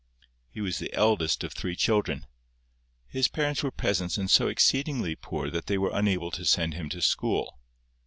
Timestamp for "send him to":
6.43-7.03